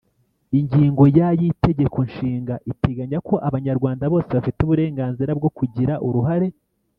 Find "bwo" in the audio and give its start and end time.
5.39-5.49